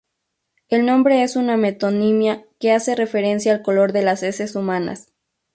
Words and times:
El 0.67 0.87
nombre 0.87 1.21
es 1.21 1.35
una 1.35 1.57
metonimia 1.57 2.43
que 2.59 2.71
hace 2.71 2.95
referencia 2.95 3.51
al 3.53 3.61
color 3.61 3.91
de 3.93 4.01
las 4.01 4.23
heces 4.23 4.55
humanas. 4.55 5.11